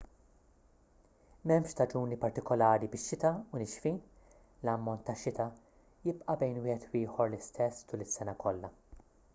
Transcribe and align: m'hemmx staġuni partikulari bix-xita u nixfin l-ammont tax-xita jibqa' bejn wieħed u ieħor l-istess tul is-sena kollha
m'hemmx 1.49 1.73
staġuni 1.73 2.17
partikulari 2.23 2.89
bix-xita 2.95 3.31
u 3.57 3.61
nixfin 3.63 4.01
l-ammont 4.31 5.05
tax-xita 5.11 5.47
jibqa' 6.09 6.39
bejn 6.45 6.61
wieħed 6.67 6.91
u 6.91 7.03
ieħor 7.05 7.27
l-istess 7.31 7.87
tul 7.93 8.07
is-sena 8.09 8.39
kollha 8.47 8.77